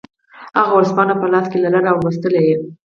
هغه 0.59 0.71
ورځپاڼه 0.75 1.13
په 1.17 1.25
لاس 1.33 1.45
کې 1.51 1.57
لرله 1.63 1.89
او 1.91 1.99
لوستله 2.03 2.41
یې 2.47 2.55